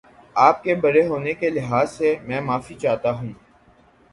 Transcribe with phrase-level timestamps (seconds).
[0.35, 3.31] آپ کے بڑے ہونے کے لحاظ سے میں معافی چاہتا ہوں